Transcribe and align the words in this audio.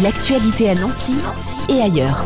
L'actualité 0.00 0.70
à 0.70 0.76
Nancy, 0.76 1.14
et 1.68 1.82
ailleurs. 1.82 2.24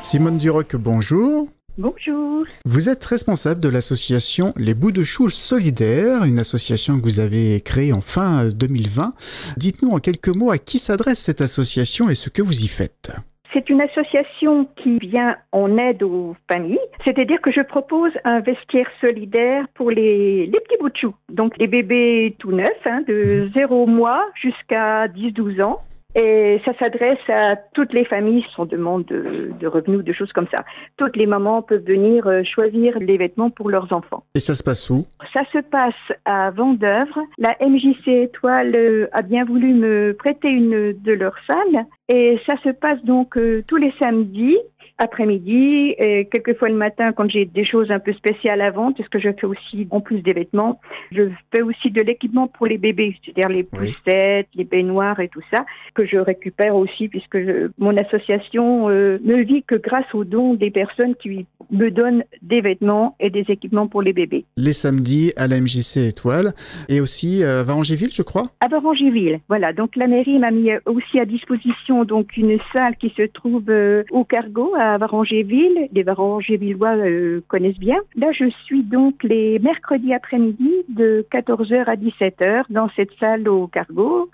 Simone 0.00 0.38
Duroc, 0.38 0.74
bonjour. 0.76 1.48
Bonjour. 1.76 2.44
Vous 2.64 2.88
êtes 2.88 3.04
responsable 3.04 3.60
de 3.60 3.68
l'association 3.68 4.54
Les 4.56 4.72
Bouts 4.72 4.90
de 4.90 5.02
Choux 5.02 5.28
Solidaires, 5.28 6.24
une 6.24 6.38
association 6.38 6.98
que 6.98 7.04
vous 7.04 7.20
avez 7.20 7.60
créée 7.60 7.92
en 7.92 8.00
fin 8.00 8.48
2020. 8.48 9.12
Dites-nous 9.58 9.90
en 9.90 9.98
quelques 9.98 10.34
mots 10.34 10.50
à 10.50 10.56
qui 10.56 10.78
s'adresse 10.78 11.18
cette 11.18 11.42
association 11.42 12.08
et 12.08 12.14
ce 12.14 12.30
que 12.30 12.40
vous 12.40 12.64
y 12.64 12.68
faites. 12.68 13.12
C'est 13.52 13.68
une 13.68 13.82
association 13.82 14.66
qui 14.82 14.98
vient 14.98 15.36
en 15.52 15.76
aide 15.76 16.02
aux 16.02 16.34
familles, 16.50 16.78
c'est-à-dire 17.04 17.40
que 17.42 17.52
je 17.52 17.60
propose 17.60 18.12
un 18.24 18.40
vestiaire 18.40 18.88
solidaire 19.02 19.66
pour 19.74 19.90
les, 19.90 20.46
les 20.46 20.60
petits 20.60 20.78
bouts 20.80 20.88
de 20.88 20.96
choux, 20.96 21.14
donc 21.28 21.52
les 21.58 21.66
bébés 21.66 22.34
tout 22.38 22.50
neufs, 22.50 22.70
hein, 22.86 23.02
de 23.06 23.50
0 23.54 23.86
mois 23.86 24.24
jusqu'à 24.40 25.06
10-12 25.08 25.62
ans. 25.62 25.78
Et 26.14 26.60
ça 26.64 26.72
s'adresse 26.78 27.18
à 27.28 27.56
toutes 27.74 27.92
les 27.92 28.04
familles 28.04 28.44
sans 28.54 28.66
demande 28.66 29.04
de, 29.06 29.50
de, 29.58 29.66
revenus, 29.66 30.04
de 30.04 30.12
choses 30.12 30.32
comme 30.32 30.46
ça. 30.54 30.64
Toutes 30.96 31.16
les 31.16 31.26
mamans 31.26 31.62
peuvent 31.62 31.84
venir 31.84 32.26
euh, 32.26 32.42
choisir 32.44 32.98
les 33.00 33.16
vêtements 33.16 33.50
pour 33.50 33.68
leurs 33.68 33.92
enfants. 33.92 34.22
Et 34.34 34.38
ça 34.38 34.54
se 34.54 34.62
passe 34.62 34.88
où? 34.90 35.06
Ça 35.32 35.42
se 35.52 35.58
passe 35.58 35.94
à 36.24 36.50
Vendœuvre. 36.52 37.18
La 37.38 37.56
MJC 37.60 38.06
Étoile 38.06 38.74
euh, 38.76 39.08
a 39.12 39.22
bien 39.22 39.44
voulu 39.44 39.74
me 39.74 40.12
prêter 40.12 40.48
une 40.48 40.92
de 40.92 41.12
leurs 41.12 41.38
salles. 41.46 41.84
Et 42.08 42.38
ça 42.46 42.54
se 42.62 42.68
passe 42.68 43.02
donc 43.04 43.38
euh, 43.38 43.64
tous 43.66 43.76
les 43.76 43.92
samedis 43.98 44.58
après-midi 44.98 45.94
et 45.98 46.28
quelquefois 46.30 46.68
le 46.68 46.76
matin 46.76 47.12
quand 47.12 47.28
j'ai 47.28 47.46
des 47.46 47.64
choses 47.64 47.90
un 47.90 47.98
peu 47.98 48.12
spéciales 48.12 48.60
à 48.60 48.70
vendre, 48.70 48.96
parce 48.96 49.08
que 49.08 49.18
je 49.18 49.30
fais 49.32 49.46
aussi 49.46 49.88
en 49.90 50.00
plus 50.00 50.20
des 50.20 50.32
vêtements, 50.32 50.80
je 51.10 51.22
fais 51.52 51.62
aussi 51.62 51.90
de 51.90 52.00
l'équipement 52.00 52.46
pour 52.46 52.66
les 52.66 52.78
bébés, 52.78 53.16
c'est-à-dire 53.24 53.48
les 53.48 53.64
poussettes, 53.64 54.48
les 54.54 54.64
baignoires 54.64 55.18
et 55.18 55.28
tout 55.28 55.40
ça, 55.52 55.64
que 55.94 56.06
je 56.06 56.16
récupère 56.16 56.76
aussi 56.76 57.08
puisque 57.08 57.38
mon 57.78 57.96
association 57.96 58.88
euh, 58.88 59.18
ne 59.24 59.36
vit 59.42 59.64
que 59.64 59.74
grâce 59.74 60.14
aux 60.14 60.24
dons 60.24 60.54
des 60.54 60.70
personnes 60.70 61.16
qui 61.16 61.46
me 61.70 61.90
donnent 61.90 62.22
des 62.42 62.60
vêtements 62.60 63.16
et 63.18 63.30
des 63.30 63.44
équipements 63.48 63.88
pour 63.88 64.02
les 64.02 64.12
bébés. 64.12 64.44
Les 64.56 64.72
samedis 64.72 65.32
à 65.36 65.48
la 65.48 65.60
MJC 65.60 66.08
Étoile 66.08 66.52
et 66.88 67.00
aussi 67.00 67.42
à 67.42 67.64
Varangéville, 67.64 68.10
je 68.10 68.22
crois? 68.22 68.44
À 68.60 68.68
Varangéville, 68.68 69.40
voilà. 69.48 69.72
Donc 69.72 69.96
la 69.96 70.06
mairie 70.06 70.38
m'a 70.38 70.50
mis 70.50 70.70
aussi 70.86 71.18
à 71.18 71.24
disposition 71.24 71.93
donc 72.02 72.36
une 72.36 72.58
salle 72.74 72.96
qui 72.96 73.10
se 73.10 73.22
trouve 73.22 73.70
euh, 73.70 74.02
au 74.10 74.24
cargo 74.24 74.74
à 74.76 74.98
Varangéville. 74.98 75.88
Les 75.92 76.02
Varangévillois 76.02 76.96
euh, 76.96 77.40
connaissent 77.46 77.78
bien. 77.78 77.98
Là, 78.16 78.32
je 78.32 78.50
suis 78.64 78.82
donc 78.82 79.22
les 79.22 79.60
mercredis 79.60 80.12
après-midi 80.12 80.72
de 80.88 81.24
14h 81.30 81.84
à 81.84 81.94
17h 81.94 82.64
dans 82.70 82.88
cette 82.96 83.12
salle 83.20 83.48
au 83.48 83.68
cargo. 83.68 84.28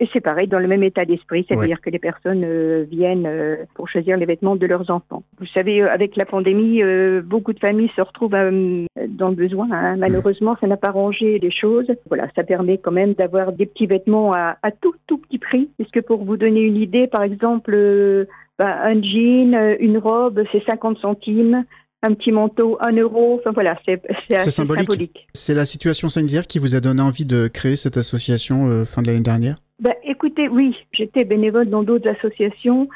Et 0.00 0.08
c'est 0.12 0.20
pareil, 0.20 0.48
dans 0.48 0.58
le 0.58 0.66
même 0.66 0.82
état 0.82 1.04
d'esprit, 1.04 1.46
c'est-à-dire 1.48 1.80
que 1.80 1.88
les 1.88 2.00
personnes 2.00 2.42
euh, 2.44 2.84
viennent 2.90 3.26
euh, 3.26 3.58
pour 3.74 3.88
choisir 3.88 4.16
les 4.16 4.26
vêtements 4.26 4.56
de 4.56 4.66
leurs 4.66 4.90
enfants. 4.90 5.22
Vous 5.38 5.46
savez, 5.54 5.82
euh, 5.82 5.88
avec 5.88 6.16
la 6.16 6.24
pandémie, 6.24 6.82
beaucoup 7.22 7.52
de 7.52 7.60
familles 7.60 7.90
se 7.94 8.00
retrouvent 8.00 8.32
dans 8.32 9.28
le 9.28 9.34
besoin. 9.34 9.68
Hein. 9.70 9.96
Malheureusement, 9.96 10.56
ça 10.60 10.66
n'a 10.66 10.76
pas 10.76 10.90
rangé 10.90 11.38
les 11.38 11.52
choses. 11.52 11.86
Voilà, 12.08 12.26
ça 12.34 12.42
permet 12.42 12.78
quand 12.78 12.90
même 12.90 13.14
d'avoir 13.14 13.52
des 13.52 13.66
petits 13.66 13.86
vêtements 13.86 14.32
à, 14.32 14.56
à, 14.64 14.72
tout, 14.72 14.94
tout 15.06 15.18
petit 15.18 15.38
prix. 15.38 15.70
Puisque 15.78 16.00
pour 16.02 16.24
vous 16.24 16.36
donner 16.36 16.62
une 16.62 16.76
idée, 16.76 17.06
par 17.06 17.22
exemple, 17.22 18.26
bah, 18.58 18.76
un 18.82 19.00
jean, 19.00 19.76
une 19.78 19.98
robe, 19.98 20.42
c'est 20.50 20.64
50 20.64 20.98
centimes 20.98 21.64
un 22.06 22.12
petit 22.12 22.32
manteau, 22.32 22.76
un 22.80 22.92
euro. 22.92 23.38
Enfin 23.40 23.52
voilà, 23.52 23.78
c'est 23.86 24.02
assez 24.34 24.50
symbolique. 24.50 25.28
C'est 25.32 25.54
la 25.54 25.64
situation 25.64 26.08
sanitaire 26.08 26.48
qui 26.48 26.58
vous 26.58 26.74
a 26.74 26.80
donné 26.80 27.00
envie 27.00 27.24
de 27.24 27.46
créer 27.46 27.76
cette 27.76 27.96
association 27.96 28.84
fin 28.84 29.00
de 29.00 29.06
l'année 29.06 29.20
dernière? 29.20 29.63
Ben, 29.84 29.94
Écoutez, 30.02 30.48
oui, 30.48 30.76
j'étais 30.92 31.24
bénévole 31.24 31.68
dans 31.68 31.82
d'autres 31.82 32.08
associations 32.08 32.88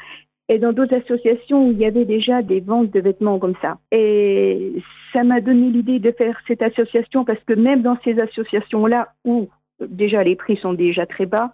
et 0.49 0.57
dans 0.57 0.73
d'autres 0.73 0.95
associations 0.95 1.67
où 1.67 1.71
il 1.71 1.77
y 1.77 1.85
avait 1.85 2.05
déjà 2.05 2.41
des 2.41 2.59
ventes 2.59 2.89
de 2.89 2.99
vêtements 2.99 3.37
comme 3.37 3.53
ça. 3.61 3.77
Et 3.91 4.73
ça 5.13 5.23
m'a 5.23 5.39
donné 5.39 5.69
l'idée 5.69 5.99
de 5.99 6.11
faire 6.11 6.37
cette 6.47 6.63
association 6.63 7.23
parce 7.23 7.43
que 7.45 7.53
même 7.53 7.83
dans 7.83 7.97
ces 8.03 8.19
associations-là 8.19 9.13
où 9.23 9.47
déjà 9.79 10.23
les 10.23 10.35
prix 10.35 10.57
sont 10.57 10.73
déjà 10.73 11.05
très 11.05 11.27
bas, 11.27 11.53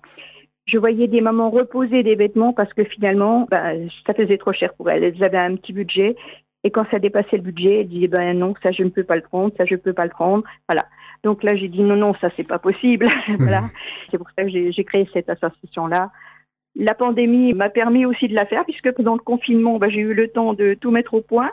je 0.66 0.78
voyais 0.78 1.08
des 1.08 1.22
mamans 1.22 1.50
reposer 1.50 2.02
des 2.02 2.16
vêtements 2.16 2.54
parce 2.54 2.74
que 2.74 2.86
finalement, 2.86 3.46
ben, 3.52 3.90
ça 4.08 4.14
faisait 4.14 4.38
trop 4.38 4.54
cher 4.54 4.74
pour 4.74 4.90
elles. 4.90 5.04
Elles 5.04 5.24
avaient 5.24 5.38
un 5.38 5.58
petit 5.58 5.74
budget 5.74 6.16
et 6.66 6.72
quand 6.72 6.86
ça 6.92 6.98
dépassait 6.98 7.38
le 7.38 7.44
budget, 7.44 7.82
elles 7.82 7.88
disaient 7.90 8.08
ben 8.08 8.40
non, 8.40 8.56
ça 8.64 8.72
je 8.72 8.82
ne 8.82 8.90
peux 8.90 9.04
pas 9.04 9.16
le 9.16 9.22
prendre, 9.22 9.54
ça 9.56 9.66
je 9.66 9.76
ne 9.76 9.80
peux 9.80 9.94
pas 9.94 10.06
le 10.06 10.10
prendre. 10.10 10.44
Voilà. 10.68 10.88
Donc 11.24 11.44
là, 11.44 11.56
j'ai 11.56 11.68
dit 11.68 11.82
non, 11.82 11.96
non, 11.96 12.14
ça 12.22 12.30
c'est 12.36 12.48
pas 12.48 12.60
possible. 12.60 13.08
voilà. 13.40 13.62
Mhm. 13.62 13.70
C'est 14.12 14.18
pour 14.18 14.28
ça 14.38 14.44
que 14.44 14.50
j'ai 14.50 14.84
créé 14.84 15.08
cette 15.14 15.30
association-là. 15.30 16.12
La 16.78 16.94
pandémie 16.94 17.54
m'a 17.54 17.70
permis 17.70 18.06
aussi 18.06 18.28
de 18.28 18.36
la 18.36 18.46
faire 18.46 18.66
puisque 18.66 18.92
pendant 18.92 19.14
le 19.14 19.22
confinement, 19.22 19.78
bah, 19.78 19.88
j'ai 19.90 20.02
eu 20.02 20.14
le 20.14 20.28
temps 20.28 20.54
de 20.54 20.74
tout 20.74 20.92
mettre 20.92 21.14
au 21.14 21.22
point 21.22 21.52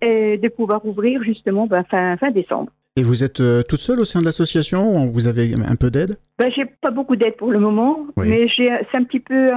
et 0.00 0.38
de 0.38 0.48
pouvoir 0.48 0.84
ouvrir 0.86 1.22
justement 1.22 1.66
bah, 1.66 1.84
fin, 1.90 2.16
fin 2.16 2.30
décembre. 2.30 2.70
Et 2.96 3.02
vous 3.02 3.24
êtes 3.24 3.40
euh, 3.40 3.62
toute 3.68 3.80
seule 3.80 3.98
au 3.98 4.04
sein 4.04 4.20
de 4.20 4.24
l'association 4.24 5.04
ou 5.04 5.12
vous 5.12 5.26
avez 5.26 5.52
un 5.54 5.74
peu 5.74 5.90
d'aide? 5.90 6.16
Ben, 6.38 6.50
J'ai 6.54 6.64
pas 6.64 6.92
beaucoup 6.92 7.16
d'aide 7.16 7.36
pour 7.36 7.50
le 7.50 7.58
moment, 7.58 8.06
mais 8.16 8.46
c'est 8.56 8.70
un 8.70 9.04
petit 9.04 9.20
peu 9.20 9.50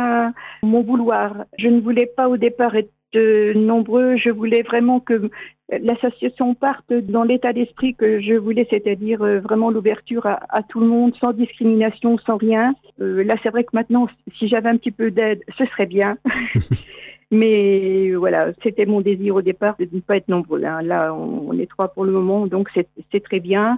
mon 0.64 0.82
vouloir. 0.82 1.46
Je 1.58 1.68
ne 1.68 1.80
voulais 1.80 2.08
pas 2.18 2.28
au 2.28 2.38
départ 2.38 2.76
être 2.76 2.92
nombreux. 3.16 4.18
Je 4.18 4.30
voulais 4.30 4.64
vraiment 4.64 5.00
que 5.00 5.30
l'association 5.70 6.54
parte 6.54 6.92
dans 6.94 7.24
l'état 7.24 7.54
d'esprit 7.54 7.94
que 7.96 8.22
je 8.22 8.34
voulais, 8.34 8.68
c'est-à-dire 8.70 9.22
euh, 9.22 9.40
vraiment 9.40 9.70
l'ouverture 9.70 10.26
à, 10.26 10.64
tout 10.64 10.80
le 10.80 10.88
monde, 10.88 11.14
sans 11.22 11.34
discrimination, 11.34 12.18
sans 12.20 12.38
rien. 12.38 12.74
Euh, 13.02 13.24
là, 13.24 13.36
c'est 13.44 13.50
vrai 13.50 13.64
que 13.64 13.72
maintenant, 13.74 14.08
si 14.38 14.48
j'avais 14.48 14.70
un 14.70 14.78
petit 14.78 14.92
peu 14.92 15.12
d'aide, 15.12 15.44
ce 15.58 15.66
serait 15.66 15.86
bien. 15.86 16.18
Mais 17.32 18.14
voilà, 18.14 18.54
c'était 18.64 18.86
mon 18.86 19.02
désir 19.02 19.36
au 19.36 19.42
départ 19.42 19.76
de 19.78 19.88
ne 19.92 20.00
pas 20.00 20.16
être 20.16 20.30
nombreux. 20.30 20.64
Hein. 20.64 20.82
Là, 20.82 21.14
on, 21.14 21.52
est 21.60 21.70
trois 21.70 21.90
pour 21.90 22.06
le 22.06 22.14
moment, 22.14 22.48
donc 22.48 22.70
c'est 22.74 23.24
très 23.24 23.42
bien. 23.42 23.78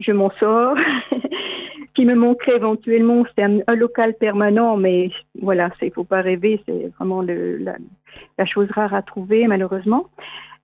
Je 0.00 0.12
m'en 0.12 0.30
sors. 0.38 0.76
Ce 1.10 1.16
qui 1.94 2.04
me 2.04 2.14
manquerait 2.14 2.56
éventuellement, 2.56 3.24
c'est 3.34 3.42
un, 3.42 3.74
local 3.74 4.12
permanent, 4.20 4.76
mais 4.76 5.10
voilà, 5.40 5.68
il 5.80 5.90
faut 5.92 6.04
pas 6.04 6.20
rêver, 6.20 6.60
c'est 6.66 6.92
vraiment 6.98 7.22
le, 7.22 7.56
la, 7.56 7.76
la 8.38 8.46
chose 8.46 8.68
rare 8.70 8.94
à 8.94 9.02
trouver, 9.02 9.46
malheureusement. 9.46 10.06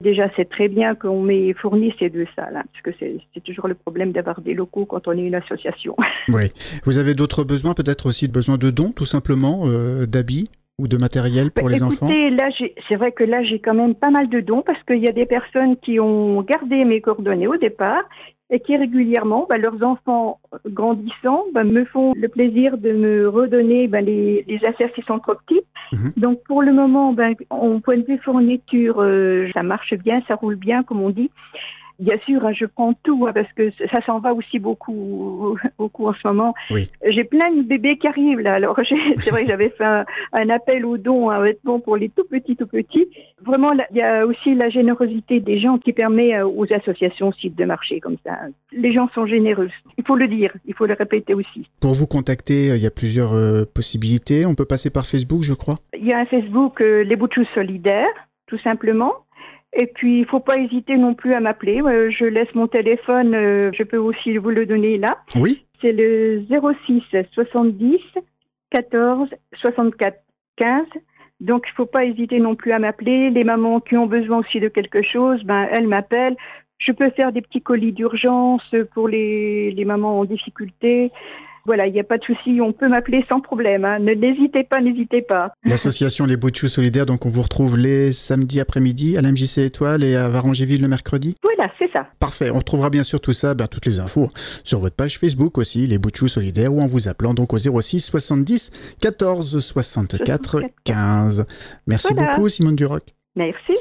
Déjà, 0.00 0.28
c'est 0.36 0.48
très 0.48 0.68
bien 0.68 0.94
qu'on 0.94 1.22
m'ait 1.22 1.54
fourni 1.54 1.94
ces 1.98 2.10
deux 2.10 2.26
salles, 2.36 2.56
hein, 2.56 2.64
parce 2.70 2.96
que 2.98 3.04
c'est 3.32 3.40
toujours 3.42 3.66
le 3.66 3.74
problème 3.74 4.12
d'avoir 4.12 4.42
des 4.42 4.52
locaux 4.52 4.84
quand 4.84 5.08
on 5.08 5.12
est 5.12 5.24
une 5.24 5.34
association. 5.34 5.96
Oui. 6.28 6.50
Vous 6.84 6.98
avez 6.98 7.14
d'autres 7.14 7.44
besoins, 7.44 7.72
peut-être 7.72 8.06
aussi 8.06 8.26
besoin 8.26 8.58
de 8.58 8.70
dons, 8.70 8.90
tout 8.90 9.04
simplement, 9.04 9.62
euh, 9.66 10.06
d'habits 10.06 10.50
ou 10.78 10.88
de 10.88 10.96
matériel 10.96 11.52
pour 11.52 11.68
les 11.68 11.84
enfants? 11.84 12.08
là, 12.08 12.50
c'est 12.88 12.96
vrai 12.96 13.12
que 13.12 13.22
là, 13.22 13.44
j'ai 13.44 13.60
quand 13.60 13.74
même 13.74 13.94
pas 13.94 14.10
mal 14.10 14.28
de 14.28 14.40
dons 14.40 14.62
parce 14.62 14.82
qu'il 14.82 14.98
y 14.98 15.08
a 15.08 15.12
des 15.12 15.24
personnes 15.24 15.76
qui 15.76 16.00
ont 16.00 16.42
gardé 16.42 16.84
mes 16.84 17.00
coordonnées 17.00 17.46
au 17.46 17.56
départ 17.56 18.02
et 18.50 18.60
qui 18.60 18.76
régulièrement, 18.76 19.46
bah, 19.48 19.58
leurs 19.58 19.82
enfants 19.82 20.38
grandissant, 20.66 21.44
bah, 21.52 21.64
me 21.64 21.84
font 21.84 22.12
le 22.16 22.28
plaisir 22.28 22.78
de 22.78 22.92
me 22.92 23.28
redonner 23.28 23.88
bah, 23.88 24.00
les, 24.00 24.44
les 24.46 24.64
affaires 24.64 24.92
qui 24.92 25.02
sont 25.02 25.18
trop 25.18 25.34
petites. 25.46 25.66
Mhm. 25.92 26.12
Donc 26.16 26.42
pour 26.44 26.62
le 26.62 26.72
moment, 26.72 27.14
en 27.50 27.80
point 27.80 27.96
de 27.96 28.04
vue 28.04 28.18
fourniture, 28.18 29.00
euh, 29.00 29.48
ça 29.52 29.62
marche 29.62 29.94
bien, 29.94 30.22
ça 30.28 30.36
roule 30.36 30.56
bien, 30.56 30.82
comme 30.82 31.02
on 31.02 31.10
dit. 31.10 31.30
Bien 31.98 32.18
sûr, 32.26 32.44
hein, 32.44 32.52
je 32.52 32.66
prends 32.66 32.92
tout 33.02 33.26
hein, 33.26 33.32
parce 33.32 33.50
que 33.54 33.70
ça 33.90 34.04
s'en 34.04 34.18
va 34.18 34.34
aussi 34.34 34.58
beaucoup, 34.58 35.56
beaucoup 35.78 36.08
en 36.08 36.14
ce 36.14 36.26
moment. 36.28 36.54
J'ai 37.06 37.24
plein 37.24 37.50
de 37.52 37.62
bébés 37.62 37.96
qui 37.98 38.06
arrivent 38.06 38.40
là. 38.40 38.54
Alors 38.54 38.78
c'est 39.18 39.30
vrai 39.30 39.44
que 39.44 39.50
j'avais 39.50 39.70
fait 39.70 39.84
un, 39.84 40.48
appel 40.50 40.84
aux 40.84 40.98
dons, 40.98 41.30
un 41.30 41.40
vêtement 41.40 41.80
pour 41.80 41.96
les 41.96 42.08
tout 42.08 42.24
petits, 42.24 42.56
tout 42.56 42.66
petits. 42.66 43.08
Vraiment, 43.44 43.72
il 43.72 43.96
y 43.96 44.02
a 44.02 44.26
aussi 44.26 44.54
la 44.54 44.68
générosité 44.68 45.40
des 45.40 45.58
gens 45.58 45.78
qui 45.78 45.92
permet 45.92 46.36
euh, 46.36 46.46
aux 46.46 46.66
associations 46.72 47.28
aussi 47.28 47.50
de 47.50 47.64
marcher 47.64 48.00
comme 48.00 48.16
ça. 48.24 48.38
Les 48.72 48.92
gens 48.92 49.08
sont 49.14 49.26
généreux. 49.26 49.70
Il 49.98 50.04
faut 50.04 50.16
le 50.16 50.28
dire, 50.28 50.52
il 50.66 50.74
faut 50.74 50.86
le 50.86 50.94
répéter 50.94 51.34
aussi. 51.34 51.68
Pour 51.80 51.94
vous 51.94 52.06
contacter, 52.06 52.68
il 52.76 52.82
y 52.82 52.86
a 52.86 52.90
plusieurs 52.90 53.34
euh, 53.34 53.64
possibilités. 53.64 54.46
On 54.46 54.54
peut 54.54 54.64
passer 54.64 54.90
par 54.90 55.06
Facebook, 55.06 55.42
je 55.42 55.54
crois. 55.54 55.78
Il 55.98 56.06
y 56.06 56.12
a 56.12 56.18
un 56.18 56.26
Facebook, 56.26 56.80
euh, 56.80 57.04
les 57.04 57.16
Bouchous 57.16 57.46
solidaires, 57.54 58.14
tout 58.46 58.58
simplement. 58.58 59.12
Et 59.72 59.86
puis, 59.86 60.20
il 60.20 60.26
faut 60.26 60.40
pas 60.40 60.58
hésiter 60.58 60.96
non 60.96 61.14
plus 61.14 61.32
à 61.34 61.40
m'appeler. 61.40 61.80
Euh, 61.82 62.10
je 62.10 62.24
laisse 62.24 62.52
mon 62.54 62.66
téléphone, 62.66 63.34
euh, 63.34 63.70
je 63.74 63.82
peux 63.82 63.98
aussi 63.98 64.36
vous 64.38 64.50
le 64.50 64.66
donner 64.66 64.98
là. 64.98 65.18
Oui. 65.34 65.66
C'est 65.80 65.92
le 65.92 66.44
06 66.86 67.02
70 67.32 67.98
14 68.70 69.28
64 69.60 70.18
15. 70.56 70.86
Donc, 71.40 71.64
il 71.68 71.74
faut 71.74 71.86
pas 71.86 72.04
hésiter 72.04 72.38
non 72.38 72.54
plus 72.54 72.72
à 72.72 72.78
m'appeler. 72.78 73.28
Les 73.30 73.44
mamans 73.44 73.80
qui 73.80 73.96
ont 73.96 74.06
besoin 74.06 74.38
aussi 74.38 74.58
de 74.58 74.68
quelque 74.68 75.02
chose, 75.02 75.42
ben, 75.44 75.68
elles 75.72 75.86
m'appellent. 75.86 76.36
Je 76.78 76.92
peux 76.92 77.10
faire 77.10 77.32
des 77.32 77.42
petits 77.42 77.60
colis 77.60 77.92
d'urgence 77.92 78.74
pour 78.94 79.08
les, 79.08 79.70
les 79.70 79.84
mamans 79.84 80.20
en 80.20 80.24
difficulté. 80.24 81.10
Voilà, 81.66 81.86
il 81.86 81.92
n'y 81.92 82.00
a 82.00 82.04
pas 82.04 82.18
de 82.18 82.24
souci, 82.24 82.60
on 82.60 82.72
peut 82.72 82.88
m'appeler 82.88 83.24
sans 83.28 83.40
problème. 83.40 83.84
Hein. 83.84 83.98
Ne 83.98 84.14
n'hésitez 84.14 84.64
pas, 84.64 84.80
n'hésitez 84.80 85.22
pas. 85.22 85.52
L'association 85.64 86.26
Les 86.26 86.36
Choux 86.54 86.68
Solidaires, 86.68 87.06
donc 87.06 87.26
on 87.26 87.28
vous 87.28 87.42
retrouve 87.42 87.76
les 87.76 88.12
samedis 88.12 88.60
après-midi 88.60 89.16
à 89.16 89.20
l'MJC 89.20 89.58
Étoile 89.58 90.04
et 90.04 90.14
à 90.16 90.28
Varangéville 90.28 90.80
le 90.80 90.88
mercredi 90.88 91.36
Voilà, 91.42 91.70
c'est 91.78 91.90
ça. 91.92 92.06
Parfait, 92.20 92.50
on 92.50 92.58
retrouvera 92.58 92.90
bien 92.90 93.02
sûr 93.02 93.20
tout 93.20 93.32
ça, 93.32 93.54
ben, 93.54 93.66
toutes 93.66 93.86
les 93.86 93.98
infos 93.98 94.30
sur 94.64 94.78
votre 94.78 94.96
page 94.96 95.18
Facebook 95.18 95.58
aussi, 95.58 95.86
Les 95.86 95.98
Choux 96.14 96.28
Solidaires, 96.28 96.72
ou 96.72 96.80
en 96.80 96.86
vous 96.86 97.08
appelant 97.08 97.34
donc 97.34 97.52
au 97.52 97.58
06 97.58 98.00
70 98.00 98.70
14 99.00 99.58
64 99.58 100.62
15. 100.84 101.46
Merci 101.86 102.14
beaucoup 102.14 102.48
Simone 102.48 102.76
Duroc. 102.76 103.02
Merci. 103.34 103.74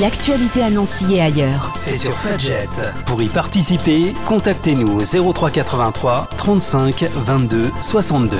L'actualité 0.00 0.62
à 0.62 0.70
Nancy 0.70 1.16
et 1.16 1.20
ailleurs. 1.20 1.74
C'est 1.76 1.94
sur 1.94 2.14
Fadjet. 2.14 2.66
Pour 3.04 3.20
y 3.20 3.28
participer, 3.28 4.14
contactez-nous 4.24 5.00
au 5.00 5.32
0383 5.34 6.30
35 6.38 7.10
22 7.16 7.70
62. 7.82 8.38